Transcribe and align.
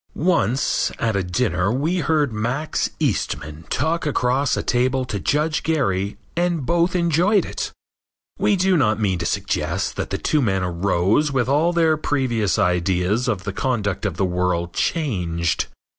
Once, 0.15 0.91
at 0.97 1.15
a 1.15 1.21
dinner 1.23 1.71
we 1.71 1.97
heard 1.99 2.33
Max 2.33 2.89
Eastman 2.99 3.65
talk 3.69 4.03
across 4.03 4.57
a 4.57 4.63
table 4.63 5.05
to 5.05 5.19
Judge 5.19 5.61
Gary 5.61 6.17
and 6.35 6.65
both 6.65 6.95
enjoyed 6.95 7.45
it. 7.45 7.71
We 8.39 8.55
do 8.55 8.75
not 8.77 8.99
mean 8.99 9.19
to 9.19 9.27
suggest 9.27 9.97
that 9.97 10.09
the 10.09 10.17
two 10.17 10.41
men 10.41 10.63
arose 10.63 11.31
with 11.31 11.47
all 11.47 11.71
their 11.71 11.97
previous 11.97 12.57
ideas 12.57 13.27
of 13.27 13.43
the 13.43 13.53
conduct 13.53 14.03
of 14.07 14.17
the 14.17 14.25
world 14.25 14.73
changed. 14.73 15.67